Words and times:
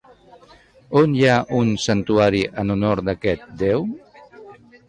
On 1.01 1.13
hi 1.17 1.27
ha 1.27 1.35
un 1.59 1.69
santuari 1.85 2.41
en 2.63 2.77
honor 2.77 3.05
d'aquest 3.11 3.47
déu? 3.65 3.87